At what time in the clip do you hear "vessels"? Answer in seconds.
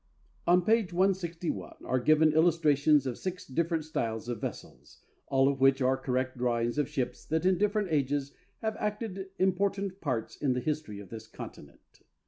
4.41-5.03